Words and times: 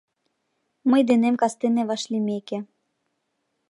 Мый 0.89 1.01
денем 1.09 1.35
кастене 1.41 1.83
вашлиймеке 1.89 2.57